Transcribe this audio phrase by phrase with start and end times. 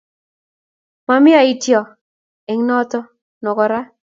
[1.07, 1.79] Mami aityo
[2.51, 2.99] eng noto
[3.43, 3.79] no kora